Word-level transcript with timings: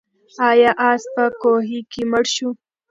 آیا 0.49 0.71
آس 0.89 1.03
په 1.13 1.23
کوهي 1.41 1.79
کې 1.91 2.01
مړ 2.11 2.23
شو؟ 2.35 2.49